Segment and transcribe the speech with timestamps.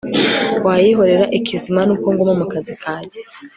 [0.65, 3.21] wayihorera ikizima nuko nguma mukazi kajye